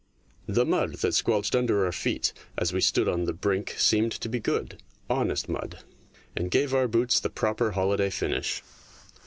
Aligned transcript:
The 0.47 0.65
mud 0.65 0.93
that 0.95 1.13
squelched 1.13 1.53
under 1.55 1.85
our 1.85 1.91
feet 1.91 2.33
as 2.57 2.73
we 2.73 2.81
stood 2.81 3.07
on 3.07 3.25
the 3.25 3.33
brink 3.33 3.75
seemed 3.77 4.11
to 4.13 4.29
be 4.29 4.39
good, 4.39 4.81
honest 5.11 5.47
mud, 5.47 5.83
and 6.35 6.49
gave 6.49 6.73
our 6.73 6.87
boots 6.87 7.19
the 7.19 7.29
proper 7.29 7.73
holiday 7.73 8.09
finish. 8.09 8.63